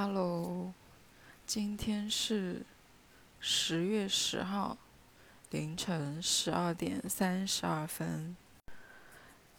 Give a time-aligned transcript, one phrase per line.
[0.00, 0.72] Hello，
[1.44, 2.64] 今天是
[3.40, 4.78] 十月十号
[5.50, 8.36] 凌晨十二点三十二分。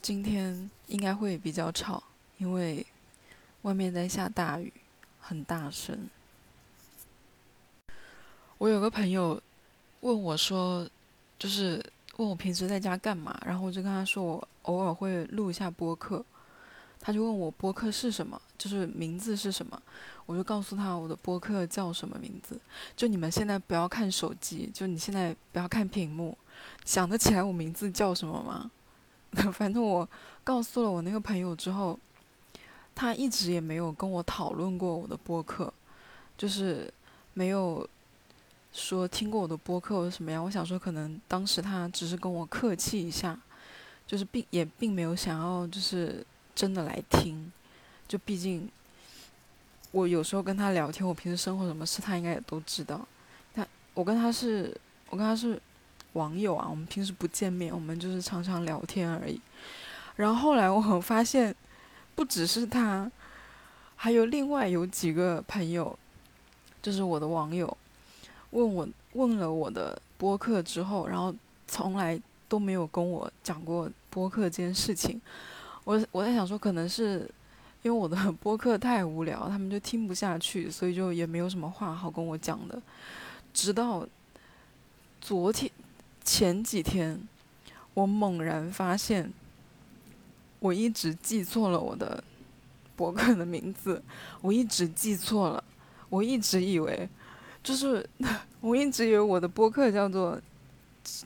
[0.01, 2.01] 今天应该会比较吵，
[2.37, 2.85] 因为
[3.63, 4.71] 外面在下大雨，
[5.19, 6.07] 很大声。
[8.59, 9.43] 我有个朋友
[9.99, 10.89] 问我说，
[11.37, 11.85] 就是
[12.15, 16.23] 问我平时在家干嘛，然后我就跟他说，我偶尔会录一下播客。
[17.01, 19.81] 他就问我播客是什么，就是名字是什么，
[20.25, 22.59] 我就告诉他我的播客叫什么名字。
[22.95, 26.37] 就你们现在不要看手机，就你现在不要看屏幕，
[26.83, 28.69] 想得起来我名字叫什么吗？
[29.53, 30.07] 反正我
[30.43, 31.97] 告诉了我那个朋友之后，
[32.93, 35.73] 他一直也没有跟我讨论过我的播客，
[36.37, 36.93] 就是
[37.33, 37.87] 没有
[38.73, 40.43] 说听过我的播客或者什么样。
[40.43, 43.39] 我想说，可能当时他只是跟我客气一下，
[44.05, 46.25] 就是并也并没有想要就是。
[46.55, 47.51] 真的来听，
[48.07, 48.69] 就毕竟
[49.91, 53.07] 我有时候跟他聊天，我平时生活什么事他应该也都知道。
[53.55, 54.75] 他我跟他是，
[55.09, 55.59] 我跟他是
[56.13, 59.39] 网友啊，我们平时不见面，我们就是常常聊天而已。
[60.15, 61.55] 然后后来我发现，
[62.13, 63.09] 不只是他，
[63.95, 65.97] 还有另外有几个朋友，
[66.81, 67.77] 就是我的网友，
[68.51, 71.33] 问我问了我的播客之后，然后
[71.67, 75.21] 从来都没有跟我讲过播客这件事情。
[75.89, 77.27] 我我在想说，可能是
[77.81, 82.79] 因为我的 播客太无聊，他们就听不下去，所以就也没有什么话好跟我讲的。
[83.51, 84.07] 直到
[85.19, 85.71] 昨天
[86.23, 87.19] 前几天，
[87.95, 89.33] 我猛然发现，
[90.59, 92.23] 我一直记错了我的
[92.95, 93.99] 博客的名字，
[94.41, 95.63] 我一直记错了，
[96.09, 97.09] 我一直以为
[97.63, 98.07] 就是
[98.61, 100.39] 我一直以为我的播客叫做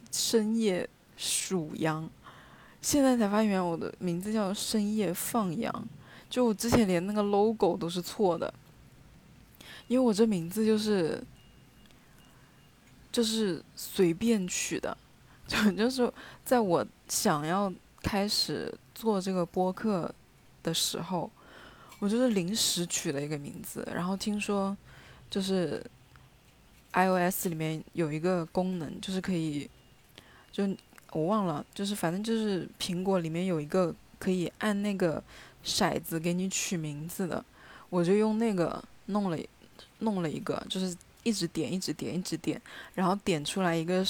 [0.09, 2.09] 深夜数羊。
[2.83, 5.73] 现在才发现，我的名字叫深夜放羊，
[6.29, 8.53] 就我之前连那个 logo 都是错的，
[9.87, 11.23] 因为我这名字就是，
[13.09, 14.95] 就是随便取的，
[15.47, 16.11] 就就是
[16.43, 20.13] 在我想要开始做这个播客
[20.61, 21.31] 的时候，
[21.99, 24.75] 我就是临时取了一个名字，然后听说，
[25.29, 25.81] 就是
[26.91, 29.69] iOS 里面有一个功能，就是可以，
[30.51, 30.67] 就。
[31.13, 35.23] 我忘了，就是反正就是苹果里面有一个可以按那个
[35.63, 37.43] 骰子给你取名字的，
[37.89, 39.37] 我就用那个弄了
[39.99, 42.59] 弄了一个，就是一直点一直点一直点，
[42.95, 44.05] 然后点出来一个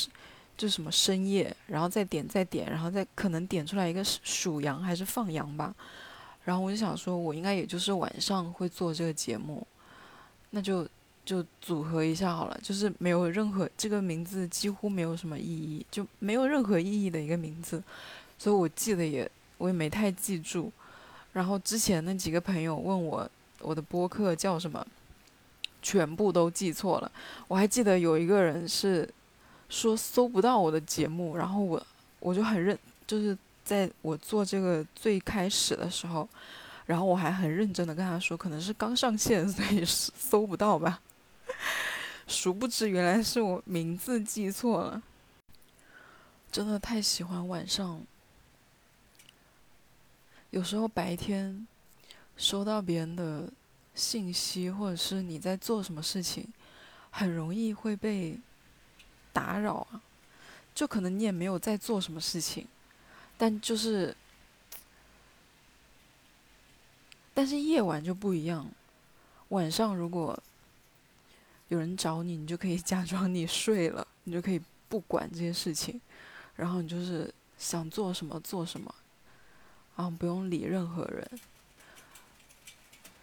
[0.57, 5.75] 就什么深夜，然后再点再点，然后再可能点出来一个属羊还是放羊吧，
[6.45, 9.67] 然后我就想说，我应该也就是晚上会做这个节目，
[10.51, 10.87] 那就。
[11.25, 17.81] 就组合一下好了，就是没有任何这个名字几乎没有什么意义，就没有任何意义的一个名字，
[18.37, 20.71] 所以我记得也我也没太记住。
[21.31, 23.29] 然后之前那几个朋友问我
[23.61, 24.85] 我的播客叫什么，
[25.81, 27.11] 全部都记错了。
[27.47, 29.09] 我还记得有一个人是
[29.69, 31.81] 说搜不到我的节目，然后我
[32.19, 36.27] 我就很认，就是在我做这个最开始的时候，
[36.85, 40.99] 然后我还很认真的跟他说，可能是刚上线，所以搜不到吧。
[42.27, 45.03] 殊不知，原来是我名字记错了。
[46.51, 48.01] 真的太喜欢晚上，
[50.51, 51.67] 有时候白天
[52.37, 53.49] 收到别人的
[53.95, 56.47] 信息，或者是你在做什么事情，
[57.09, 58.39] 很容易会被
[59.31, 60.01] 打扰啊。
[60.75, 62.67] 就可能你也没有在做什么事情，
[63.37, 64.15] 但就是，
[67.33, 68.67] 但是夜晚就不一样。
[69.49, 70.41] 晚上如果
[71.69, 75.99] 有人找你，你就可以假装你睡了，你就可以不管这些事情，
[76.55, 78.93] 然后你就是想做什么做什么，
[79.95, 81.27] 然后不用理任何人。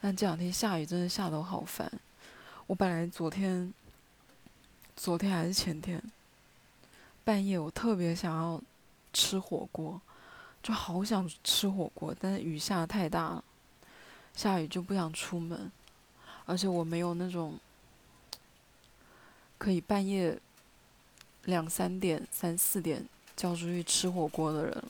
[0.01, 1.91] 但这两天下雨，真的下得我好烦。
[2.67, 3.73] 我本来昨天、
[4.97, 6.03] 昨天还是前天，
[7.23, 8.61] 半夜我特别想要
[9.13, 10.01] 吃火锅，
[10.63, 13.45] 就好想吃火锅，但是雨下的太大了，
[14.35, 15.71] 下雨就不想出门，
[16.47, 17.57] 而且我没有那种。
[19.61, 20.41] 可以半夜
[21.45, 24.85] 两三点、三四点叫出去吃火锅的人。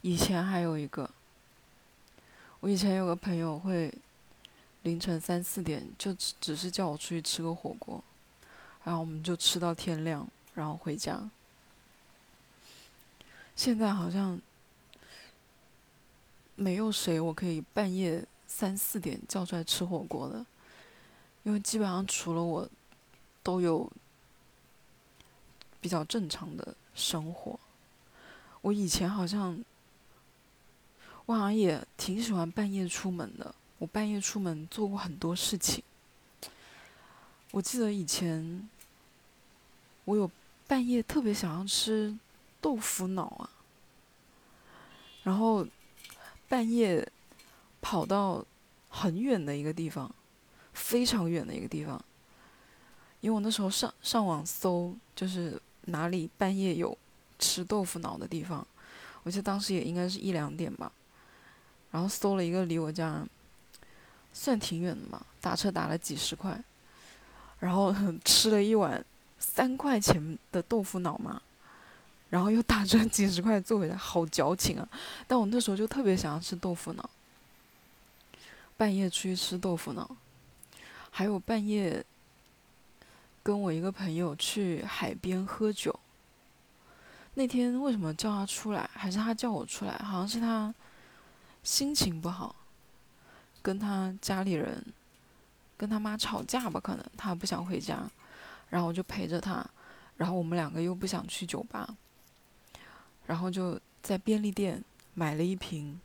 [0.00, 1.08] 以前还有一个，
[2.58, 3.94] 我以前有个朋友会
[4.82, 8.02] 凌晨三四点就只只是叫我出去吃个火锅，
[8.82, 11.30] 然后我们就吃到天亮，然后回家。
[13.54, 14.40] 现在好像
[16.56, 20.44] 没有谁我可以半夜三四点叫出来吃火锅的，
[21.44, 22.68] 因为基本上除了我。
[23.42, 23.90] 都有
[25.80, 27.58] 比较正常的生活。
[28.60, 29.62] 我以前好像，
[31.26, 33.54] 我好像也挺喜欢半夜出门的。
[33.78, 35.82] 我半夜出门做过很多事情。
[37.50, 38.68] 我记得以前，
[40.04, 40.30] 我有
[40.68, 42.16] 半夜特别想要吃
[42.60, 43.50] 豆腐脑啊，
[45.24, 45.66] 然后
[46.48, 47.06] 半夜
[47.80, 48.44] 跑到
[48.88, 50.14] 很远的一个地方，
[50.72, 52.02] 非常远的一个地方，
[53.22, 56.96] 因为我那时候上上网搜，就是哪里半夜有
[57.38, 58.66] 吃豆腐脑的地方，
[59.22, 60.92] 我记得当时也应该是一两点吧，
[61.90, 63.26] 然后搜了一个离我家
[64.34, 66.62] 算挺远的嘛，打车打了几十块。
[67.60, 69.04] 然后吃了一碗
[69.38, 71.40] 三块钱的豆腐脑嘛，
[72.28, 74.88] 然后又打折几十块坐回来，好矫情啊！
[75.28, 77.08] 但我那时候就特别想要吃豆腐脑，
[78.76, 80.16] 半夜出去吃豆腐脑，
[81.12, 82.04] 还有半夜
[83.42, 85.98] 跟我一个朋友去海边喝酒。
[87.34, 89.96] 那天为什么叫他出来，还是他叫我出来？
[89.98, 90.74] 好像是他
[91.62, 92.54] 心情不好，
[93.60, 94.84] 跟他家里人。
[95.74, 98.08] 跟他妈吵架吧，可能他不想回家，
[98.70, 99.68] 然后我就陪着他，
[100.16, 101.96] 然后我们两个又不想去酒吧，
[103.26, 104.84] 然后就在便利店
[105.14, 106.00] 买了一瓶，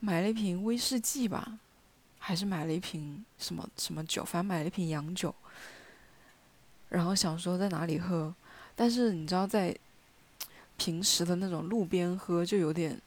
[0.00, 1.58] 买了一瓶威士忌吧，
[2.18, 5.34] 还是买了一瓶什么什么酒，反正买了一瓶洋酒，
[6.94, 8.32] 然后想说在哪里喝，
[8.74, 9.76] 但是你知道在
[10.76, 13.00] 平时的那种路边喝就有点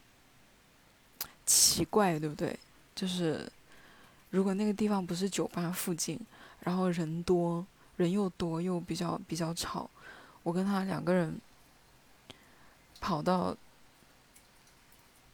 [1.44, 2.58] 奇怪，对不对？
[2.94, 3.50] 就是。
[4.30, 6.20] 如果那个地方不是酒吧附近，
[6.60, 9.88] 然后人多人又多又比较比较吵，
[10.42, 11.40] 我跟他两个人
[13.00, 13.56] 跑到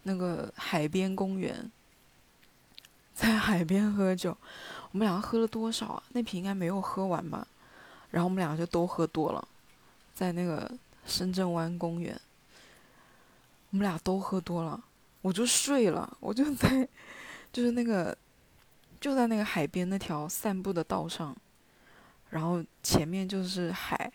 [0.05, 1.69] 那个海边公园，
[3.17, 4.31] 在海边喝酒，
[4.93, 6.03] 我们两个喝了多少啊？
[6.13, 7.45] 那瓶应该没有喝完吧？
[8.15, 9.49] 然后我们两个就都喝多了，
[10.15, 10.71] 在那个
[11.05, 12.15] 深圳湾公园，
[13.71, 14.81] 我们俩都喝多了，
[15.21, 16.89] 我就睡了，我就在
[17.53, 18.17] 就是那个。
[19.01, 21.37] 就在那个海边那条散步的道上，
[22.31, 24.11] 然后前面就是海，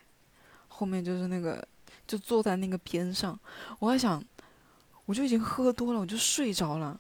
[0.68, 1.64] 后面就是那个，
[2.08, 3.40] 就坐在那个边上。
[3.78, 4.24] 我在想，
[5.06, 7.00] 我就已经喝多了，我就睡着了，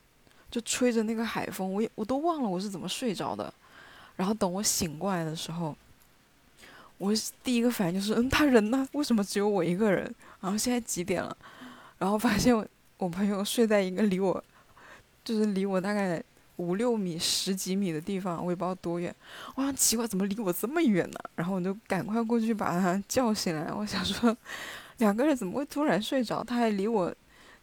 [0.51, 3.51] 就吹着那个海风，我也我都忘了我是怎么睡着的。
[4.17, 5.75] 然后等我醒过来的时候，
[6.99, 7.11] 我
[7.43, 8.87] 第一个反应就是，嗯，他人呢？
[8.91, 10.03] 为什么只有我一个人？
[10.39, 11.35] 然后现在几点了？
[11.97, 12.55] 然后发现
[12.97, 14.43] 我朋友睡在一个离我，
[15.23, 16.23] 就是离我大概。
[16.59, 19.15] 五六米、十几米的地方，我也不知道多远。
[19.55, 21.17] 哇，奇怪，怎么离我这么远呢？
[21.35, 23.71] 然后我就赶快过去把他叫醒来。
[23.71, 24.35] 我想说，
[24.97, 26.43] 两个人怎么会突然睡着？
[26.43, 27.15] 他还离我，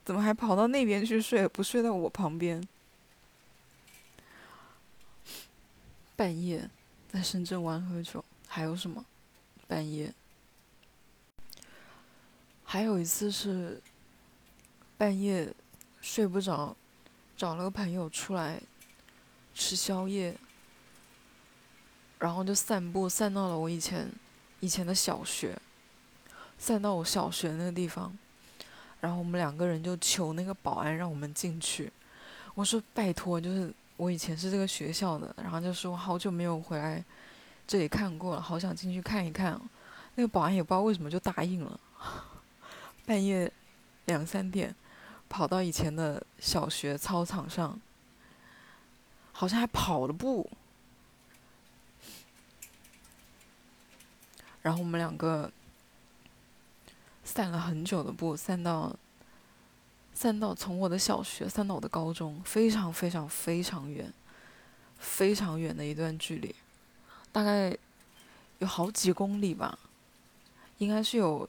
[0.03, 2.67] 怎么还跑到那边去睡，不睡在我旁边？
[6.17, 6.71] 半夜
[7.12, 9.05] 在深圳玩喝酒，还有什么？
[9.67, 10.13] 半夜
[12.65, 13.81] 还有一次是
[14.97, 15.53] 半夜
[16.01, 16.77] 睡不着，
[17.37, 18.61] 找了个朋友出来。
[19.59, 20.37] 吃宵夜，
[22.19, 24.07] 然后就散步，散到了我以前
[24.61, 25.59] 以前的小学，
[26.59, 28.15] 散到我小学那个地方，
[29.01, 31.91] 然后我们两个人就求那个保安让我们进去。
[32.55, 37.03] 我说拜托，就是我以前是这个学校的，然后就说好久没有回来
[37.67, 39.61] 这里看过了，好想进去看一看。
[40.15, 41.81] 那个保安也不知道为什么就答应了。
[43.05, 43.53] 半夜
[44.07, 44.75] 两三点，
[45.29, 47.81] 跑到以前的小学操场上。
[49.39, 50.51] 好像还跑了步，
[54.63, 55.53] 然后我们两个
[57.23, 58.96] 散了很久的步，散到
[60.15, 64.11] 散到从我的小学散到我的高中，非常非常非常远，
[64.99, 66.56] 非常远的一段距离，
[67.36, 67.76] 大概
[68.60, 69.78] 有好几公里吧，
[70.78, 71.46] 应该是有，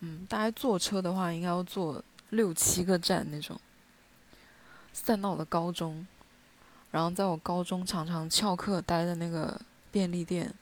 [0.00, 3.58] 嗯，大概坐车的话应该要坐六七个站那种，
[4.92, 6.06] 散到我的高中。
[6.90, 9.58] 然后在我高中常常翘课待的那个
[9.90, 10.54] 便利店，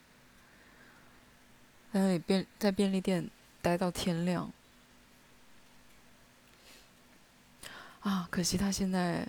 [1.93, 3.29] 在那里便在便利店
[3.61, 4.49] 待到天亮。
[8.03, 9.27] 啊，可惜他现在，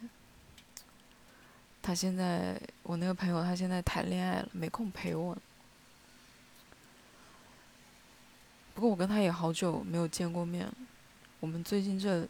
[1.83, 5.37] 他现在我那个朋友他现在谈恋爱了，没空陪我。
[8.73, 10.71] 不过我跟他也好久没有见过面，
[11.41, 12.25] 我们最近这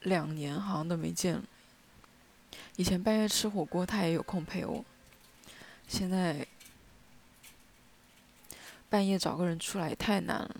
[0.00, 1.40] 两年好像都没见。
[2.74, 4.84] 以前半夜吃火锅，他也有空陪我。
[5.86, 6.44] 现在
[8.88, 10.56] 半夜找个人出来太难了。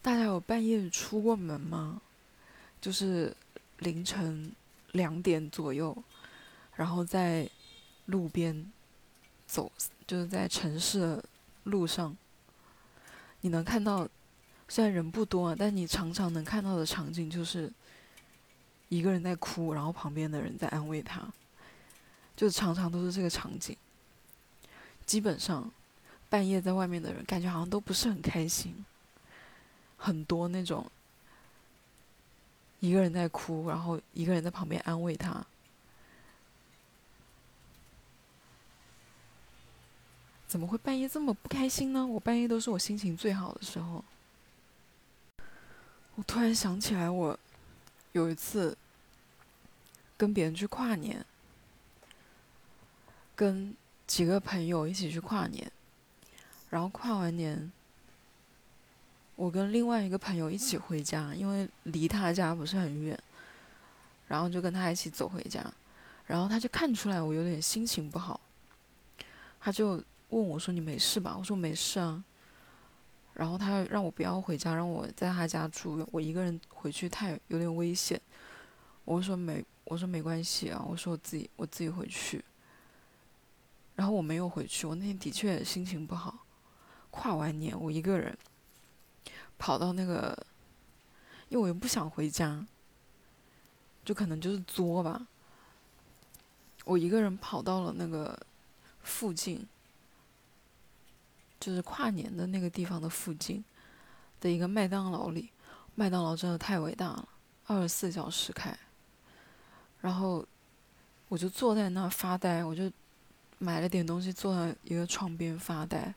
[0.00, 2.00] 大家有半夜出过门吗？
[2.80, 3.36] 就是
[3.78, 4.52] 凌晨
[4.92, 5.96] 两点左右，
[6.74, 7.48] 然后在
[8.06, 8.70] 路边
[9.46, 9.70] 走，
[10.06, 11.24] 就是在城市的
[11.64, 12.16] 路上，
[13.40, 14.08] 你能看到，
[14.68, 17.72] 虽然人不多，但你常常能看到的场景就是。
[18.88, 21.20] 一个人在哭，然后旁边的人在安慰他，
[22.36, 23.76] 就常常都是这个场景。
[25.04, 25.68] 基本上，
[26.28, 28.84] 半夜在外面的人感觉好像都不是很开心，
[29.96, 30.88] 很多那种
[32.86, 35.44] 一个人在哭，然后一个人在旁边安慰他。
[40.46, 42.06] 怎么会半夜这么不开心呢？
[42.06, 44.04] 我半夜都是我心情最好的时候。
[46.14, 47.36] 我突然想起来，我
[48.12, 48.78] 有一次
[50.16, 51.26] 跟别人去跨年，
[53.34, 53.76] 跟
[54.06, 55.70] 几个朋友一起去跨年，
[56.70, 57.70] 然后跨完年，
[59.36, 63.16] 我跟另外一个朋友一起回家，因为离他家不是很远，
[64.26, 65.64] 然后就跟他一起走回家，
[66.26, 68.40] 然后他就看出来我有点心情不好，
[69.60, 70.02] 他就。
[70.30, 72.22] 问我说：“你没事吧？”我说：“没事啊。”
[73.34, 78.20] 然后他让我不要回家，让我在他家住，我一个人回去太有点危险。
[79.04, 82.44] 我说：“没，我说没关系啊。”我说：“我自己我自己回去。”
[83.94, 86.44] 然后我没有回去，我那天的确心情不好。
[87.12, 88.36] 跨完年，我一个人
[89.58, 90.46] 跑到那个，
[91.48, 92.64] 因为我又不想回家，
[94.04, 95.26] 就可能就是作吧。
[96.84, 98.38] 我一个人跑到了那个
[99.02, 99.66] 附近。
[101.58, 103.64] 就是跨年的那个地方的附近
[104.40, 105.50] 的一个麦当劳里，
[105.94, 107.28] 麦当劳真的太伟大了，
[107.66, 108.78] 二十四小时开。
[110.02, 110.46] 然后
[111.28, 112.92] 我就坐在那发呆，我就
[113.58, 116.14] 买了点东西，坐在一个窗边发呆。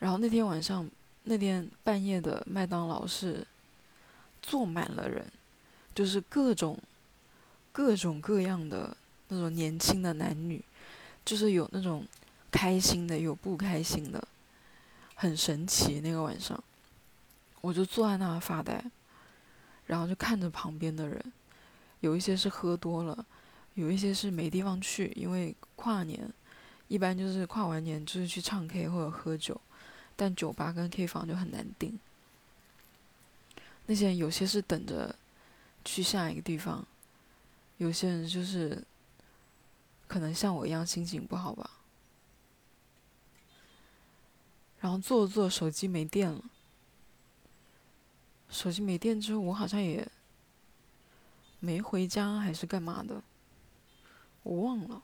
[0.00, 0.86] 然后那天晚上，
[1.30, 3.46] 那天半夜的麦当劳是
[4.42, 5.24] 坐满了人，
[5.94, 6.76] 就是各种
[7.70, 8.96] 各种各样的
[9.28, 10.60] 那种年轻的男女，
[11.24, 12.04] 就是有那种
[12.50, 14.26] 开心的，有不开心的。
[15.14, 16.60] 很神奇，那个晚上，
[17.60, 18.84] 我就坐在那发呆，
[19.86, 21.32] 然后就看着旁边的人，
[22.00, 23.24] 有一些是喝多了，
[23.74, 26.28] 有一些是没地方去，因为跨年，
[26.88, 29.60] 一般就是跨完年就是去唱 K 或者喝酒，
[30.20, 31.98] 但酒吧跟 K 房就很难订。
[33.86, 35.16] 那些人有些是等着
[35.82, 36.86] 去下一个地方，
[37.78, 38.84] 有些人就是
[40.06, 41.70] 可能像我一样心情不好吧。
[44.80, 46.44] 然后坐着坐，手机没电了。
[48.50, 50.06] 手机没电之后，我好像也
[51.60, 53.22] 没回家，还是干嘛的，
[54.42, 55.02] 我忘了。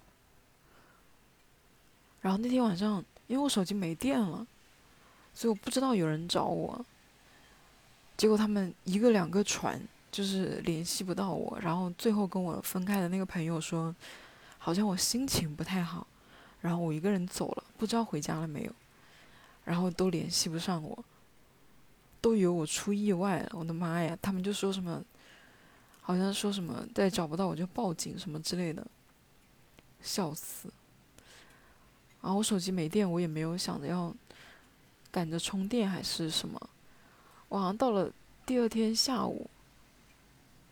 [2.21, 4.47] 然后那天晚上，因为我手机没电了，
[5.37, 6.83] 所以我不知道有人找我。
[8.17, 9.79] 结果他们一个两个传，
[10.11, 11.59] 就是联系不到我。
[11.61, 13.95] 然后最后跟我分开的那个朋友说，
[14.57, 16.07] 好像我心情不太好，
[16.63, 18.73] 然后我一个人走了，不知道回家了没有。
[19.67, 21.05] 然后都联系不上我，
[22.23, 23.51] 都以为我出意外了。
[23.53, 24.17] 我的妈呀！
[24.23, 25.05] 他们就说什么，
[26.01, 28.87] 好像说什么再找不到我就报警什么之类的，
[30.01, 30.73] 笑死。
[32.23, 34.15] 然后我手机没电，我也没有想着要
[35.17, 36.61] 赶着充电还是什么，
[37.49, 38.13] 我好像到了
[38.45, 39.49] 第二天下午，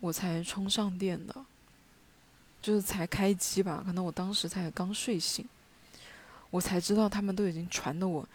[0.01, 1.35] 我才充上电的，
[2.61, 3.83] 就是才开机吧。
[3.87, 5.49] 可能我当时才刚睡醒，
[6.51, 8.29] 我才知道他们都已经传的我。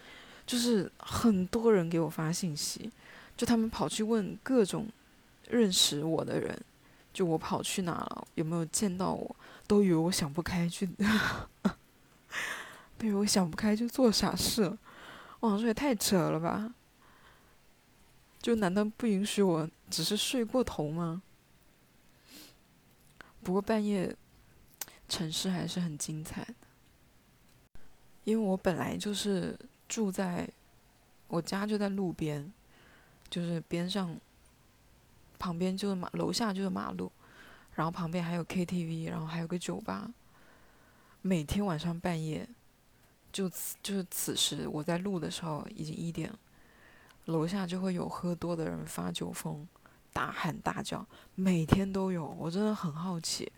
[0.44, 2.90] 就是很多人给我发信息，
[3.36, 4.88] 就他们跑去问各种
[5.48, 6.60] 认识我的人，
[7.14, 9.36] 就我跑去哪了，有没有见到我，
[9.68, 10.86] 都以为我想不开去，
[12.98, 14.76] 都以为我想不开就做傻事了。
[15.40, 16.72] 我想说也太扯了吧？
[18.40, 21.22] 就难道不允许我只是睡过头吗？
[23.42, 24.16] 不过半夜
[25.08, 26.54] 城市还是很精彩的，
[28.24, 29.58] 因为我本来就是。
[29.90, 30.48] 住在
[31.26, 32.52] 我家就在路边，
[33.28, 34.16] 就是边上，
[35.36, 37.10] 旁边就是马，楼下就是马路，
[37.74, 40.08] 然后旁边还有 KTV，然后还有个酒吧。
[41.22, 42.48] 每天晚上半夜，
[43.32, 46.32] 就此就是此时我在录的时候已经一点，
[47.26, 49.66] 楼下就会有喝多的人发酒疯，
[50.12, 52.26] 大喊大叫，每天都有。
[52.38, 53.50] 我真的很好奇，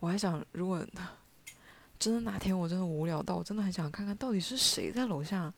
[0.00, 0.86] 我还想如果
[1.98, 5.52] 真的哪天我真的无聊到，我真的很想看看到底是谁在楼下。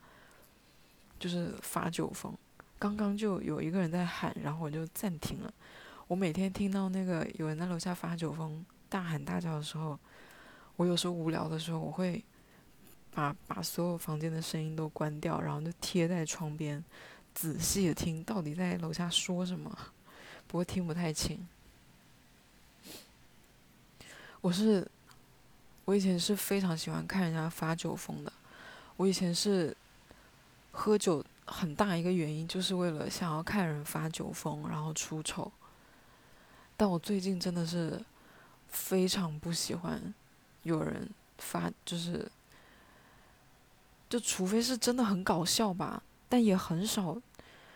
[1.18, 2.30] 就是发酒疯，
[2.78, 5.50] 刚刚就有一个人在喊，然后我就暂停了。
[6.08, 9.98] 我每天听到那个有人在楼下发酒疯、大喊大叫的时候，
[10.76, 12.22] 我有时候无聊的时候，我会
[13.16, 16.84] 把把所有房间的声音都关掉，然后就贴在窗边，
[17.34, 19.74] 仔细的听到底在楼下说什么。
[20.46, 21.48] 不过听不太清。
[24.42, 24.86] 我是，
[25.86, 28.30] 我以前是非常喜欢看人家发酒疯的，
[28.98, 29.74] 我以前是。
[30.78, 35.50] 喝酒很大一个原因就是为了想要看人发酒疯，然后出丑。
[36.76, 37.98] 但我最近真的是
[38.68, 40.14] 非常不喜欢
[40.64, 41.08] 有人
[41.38, 42.30] 发，就是
[44.16, 47.20] 就除非是真的很搞笑吧，但也很少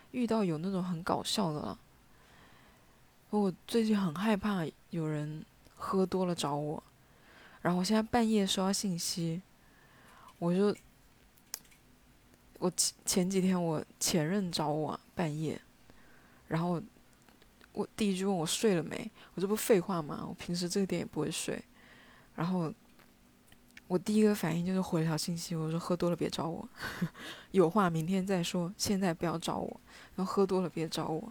[0.09, 1.79] 遇到有那种很搞笑的了。
[3.29, 5.45] 我最近很害怕有人
[5.75, 6.81] 喝多了找我，
[7.61, 9.39] 然后我现在半夜收到信息，
[10.39, 10.75] 我就
[12.57, 15.61] 我前前几天我前任找我半夜，
[16.47, 16.81] 然后
[17.71, 20.25] 我第一句问我睡了没，我这不废话吗？
[20.27, 21.63] 我平时这个点也不会睡，
[22.33, 22.73] 然后
[23.91, 26.65] 我第一个反应就是回条信息，我说喝多了别找我，
[27.51, 29.81] 有话明天再说，现在不要找我，
[30.15, 31.29] 然后喝多了别找我。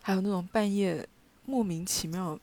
[0.00, 1.08] 还有那种半夜
[1.46, 2.36] 莫名其妙，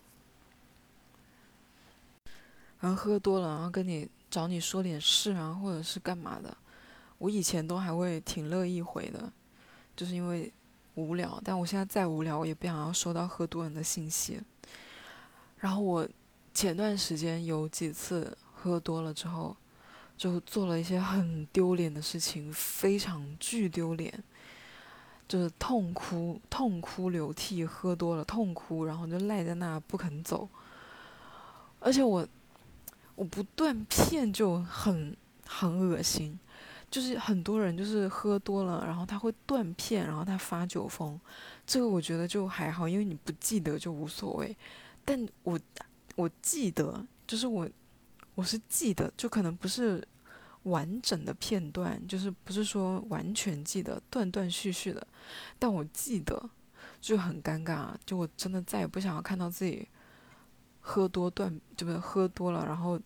[2.79, 6.55] 然后喝多了，然后跟你找你说点事啊，或者是干嘛的，
[7.17, 9.29] 我以前都还会挺乐意回的，
[9.98, 10.50] 就是因为
[10.96, 11.41] 无聊。
[11.43, 14.41] 但我现在再无聊，我也不想要收到喝多人的信息。
[15.58, 16.08] 然后我
[16.60, 19.56] 前段时间有几次喝多了之后，
[20.18, 24.13] 就做了一些很丢脸的事情，非常巨丢脸。
[25.25, 30.50] 就是痛哭、痛哭流涕，喝多了痛哭，然后就赖在那不肯走。
[31.80, 32.28] 而且我
[33.16, 35.16] 我不断片就很
[35.48, 36.38] 很恶心，
[36.92, 41.18] 就是很多人就是喝多了，然后他会断片，然后他发酒疯，
[41.66, 44.54] 这个我觉得就还好，因为你不记得就无所谓。
[45.06, 45.58] 但我
[46.19, 47.69] 我记得，就是我
[48.35, 50.05] 我是记得，就可能不是。
[50.63, 55.07] 完整的片段就是不是说完全记得，断断续续的，
[55.57, 56.49] 但我记得
[56.99, 59.88] 就很尴尬，就我真的再也不想要看到自己
[60.81, 62.99] 喝多断，就是喝多了，然后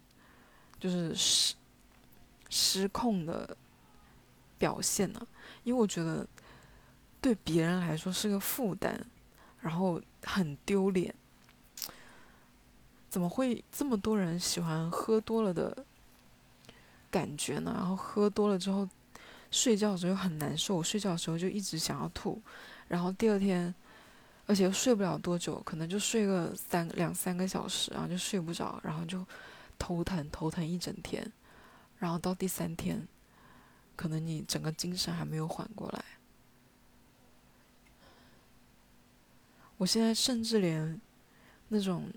[0.79, 1.53] 就是失
[2.49, 3.55] 失控的
[4.57, 5.27] 表现了，
[5.63, 6.27] 因为我觉得
[7.21, 8.99] 对别人来说是个负担，
[9.61, 11.13] 然后很丢脸，
[13.13, 15.85] 怎么会这么多人喜欢喝多了的？
[17.11, 17.71] 感觉呢？
[17.77, 18.89] 然后喝多了之后，
[19.51, 20.77] 睡觉的时候又很难受。
[20.77, 22.41] 我睡觉的时候就一直想要吐，
[22.87, 23.71] 然后第二天，
[24.47, 29.23] 而且又睡不了多久，可能就睡个三两三个小时，然后就睡不着，然后就
[29.77, 31.31] 头疼，头疼一整天，
[31.99, 33.07] 然后到第三天，
[33.95, 36.03] 可能你整个精神还没有缓过来。
[39.77, 40.99] 我现在甚至连
[41.67, 42.11] 那种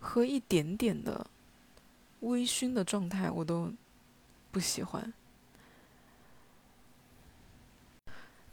[0.00, 1.26] 喝一点点的。
[2.20, 3.70] 微醺的状态我都
[4.50, 5.12] 不喜欢，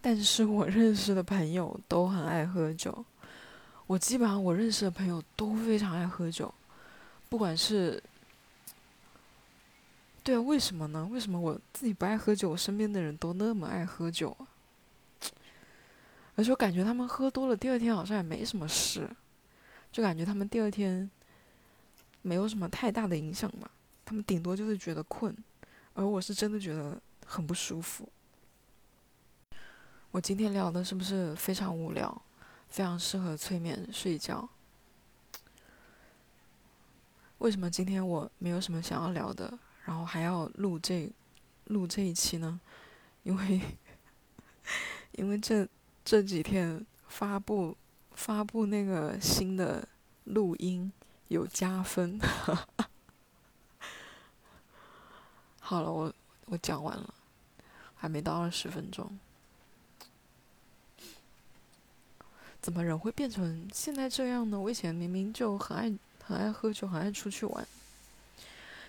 [0.01, 3.03] 但是我认识的朋友都很爱喝酒，
[3.87, 6.53] 我基本上我认识的朋友都非常爱喝酒，
[7.29, 8.03] 不管是，
[10.23, 11.07] 对啊，为什么呢？
[11.09, 14.45] 为什么我自己不爱喝酒，我身边的人都那么爱喝酒啊？
[16.35, 19.09] 而且我感觉他们喝多了，第二天好像也没什么事，
[19.91, 21.09] 就感觉他们第二天。
[22.23, 23.69] 没有什么太大的影响吧，
[24.05, 25.35] 他们顶多就是觉得困，
[25.93, 28.09] 而我是真的觉得很不舒服。
[30.09, 32.21] 我今天聊的是不是非常无聊，
[32.69, 34.47] 非常适合催眠睡觉？
[37.39, 41.11] 为什么今天我没有什么想要聊的，然后还要录这
[41.65, 42.57] 录这一期呢？
[43.23, 43.61] 因为
[45.11, 45.67] 因为这
[46.05, 47.75] 这几天发布
[48.13, 49.85] 发布那个新的
[50.23, 50.89] 录音。
[51.27, 52.19] 有加分。
[55.59, 56.13] 好了，我
[56.45, 57.13] 我讲完了，
[57.95, 59.17] 还没到二十分钟。
[62.61, 64.59] 怎么人会变成现在这样呢？
[64.59, 67.67] 我以前明明就很爱很爱喝酒，很爱出去玩。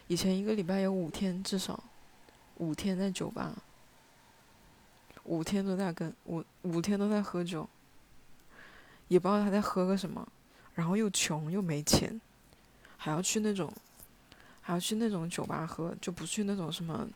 [0.07, 1.83] 以前一个礼拜有五天至少
[2.59, 3.53] 五天在酒吧，
[5.25, 7.69] 五天都在跟五五天都在喝酒，
[9.09, 10.29] 也不知道他在喝个什么，
[10.75, 12.21] 然后又穷又没钱。
[12.97, 13.71] 还要去那种，
[14.63, 17.07] 还要去那种酒吧喝，就不去那种什么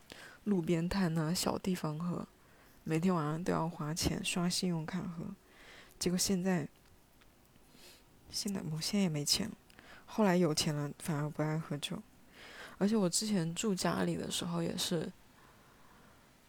[0.44, 2.27] 路边摊呐、小地方喝，
[2.85, 5.25] 每天晚上都要花钱刷信用卡喝。
[5.99, 6.68] 结果现在，
[8.31, 9.51] 现在我现在也没钱，
[10.05, 12.03] 后来有钱了反而不爱喝酒。
[12.77, 15.11] 而且我之前住家里的时候也是，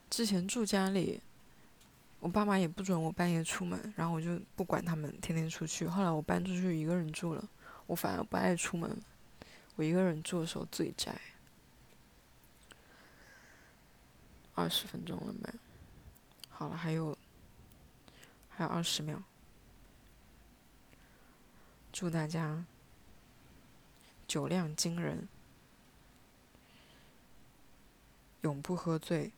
[0.10, 1.22] 之前住家里，
[2.20, 5.88] 我爸妈也不准我半夜出门，然后我就不管他们，天天出去。
[5.88, 7.50] 后来我搬出去一个人住了，
[7.88, 9.02] 我反而不爱出门。
[9.76, 11.20] 我一个人住的时候最宅。
[14.54, 15.54] 二十分钟了没？
[16.50, 17.18] 好了，还有
[18.50, 19.24] 还有二十秒。
[21.94, 22.66] 祝大家
[24.28, 25.30] 酒量惊人，
[28.42, 29.32] 永不喝醉。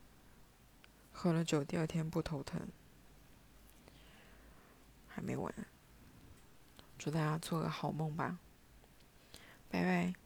[1.22, 2.60] 喝了酒第二天不头疼。
[5.08, 5.54] 还没完。
[6.98, 8.40] 祝大家做个好梦吧，
[9.70, 10.21] 拜拜。